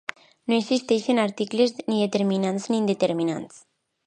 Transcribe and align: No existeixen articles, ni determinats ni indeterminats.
No 0.49 0.55
existeixen 0.61 1.21
articles, 1.25 1.75
ni 1.91 2.01
determinats 2.05 2.69
ni 2.73 2.81
indeterminats. 2.85 3.63